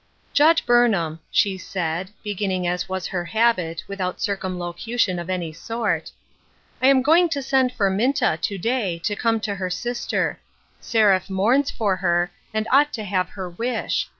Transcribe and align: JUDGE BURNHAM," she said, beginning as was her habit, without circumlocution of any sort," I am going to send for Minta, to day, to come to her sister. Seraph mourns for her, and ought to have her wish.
JUDGE 0.33 0.65
BURNHAM," 0.65 1.19
she 1.29 1.59
said, 1.59 2.09
beginning 2.23 2.65
as 2.65 2.89
was 2.89 3.05
her 3.05 3.23
habit, 3.23 3.83
without 3.87 4.19
circumlocution 4.19 5.19
of 5.19 5.29
any 5.29 5.53
sort," 5.53 6.11
I 6.81 6.87
am 6.87 7.03
going 7.03 7.29
to 7.29 7.43
send 7.43 7.71
for 7.71 7.87
Minta, 7.91 8.35
to 8.41 8.57
day, 8.57 8.97
to 9.03 9.15
come 9.15 9.39
to 9.41 9.53
her 9.53 9.69
sister. 9.69 10.39
Seraph 10.79 11.29
mourns 11.29 11.69
for 11.69 11.97
her, 11.97 12.31
and 12.51 12.67
ought 12.71 12.91
to 12.93 13.03
have 13.03 13.29
her 13.29 13.47
wish. 13.47 14.09